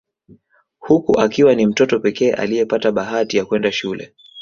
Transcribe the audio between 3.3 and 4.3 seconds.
ya kwenda shule